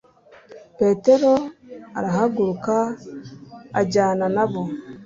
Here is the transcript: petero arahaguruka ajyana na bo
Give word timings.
petero 0.79 1.33
arahaguruka 1.97 2.75
ajyana 3.79 4.25
na 4.35 4.45
bo 4.51 4.61